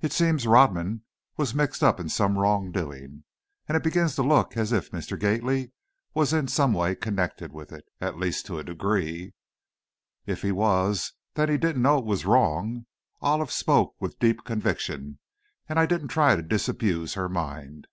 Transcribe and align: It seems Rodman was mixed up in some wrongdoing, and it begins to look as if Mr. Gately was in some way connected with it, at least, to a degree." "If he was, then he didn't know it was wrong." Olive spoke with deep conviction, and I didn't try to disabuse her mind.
It 0.00 0.12
seems 0.12 0.44
Rodman 0.44 1.04
was 1.36 1.54
mixed 1.54 1.84
up 1.84 2.00
in 2.00 2.08
some 2.08 2.36
wrongdoing, 2.36 3.22
and 3.68 3.76
it 3.76 3.84
begins 3.84 4.16
to 4.16 4.22
look 4.24 4.56
as 4.56 4.72
if 4.72 4.90
Mr. 4.90 5.16
Gately 5.16 5.70
was 6.14 6.32
in 6.32 6.48
some 6.48 6.72
way 6.74 6.96
connected 6.96 7.52
with 7.52 7.70
it, 7.70 7.84
at 8.00 8.18
least, 8.18 8.44
to 8.46 8.58
a 8.58 8.64
degree." 8.64 9.34
"If 10.26 10.42
he 10.42 10.50
was, 10.50 11.12
then 11.34 11.48
he 11.48 11.58
didn't 11.58 11.80
know 11.82 11.98
it 11.98 12.04
was 12.04 12.26
wrong." 12.26 12.86
Olive 13.20 13.52
spoke 13.52 13.94
with 14.00 14.18
deep 14.18 14.42
conviction, 14.44 15.20
and 15.68 15.78
I 15.78 15.86
didn't 15.86 16.08
try 16.08 16.34
to 16.34 16.42
disabuse 16.42 17.14
her 17.14 17.28
mind. 17.28 17.86